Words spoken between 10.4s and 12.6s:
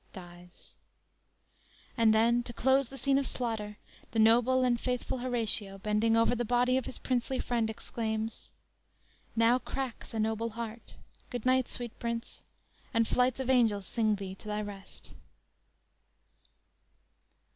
heart; Good night, sweet prince,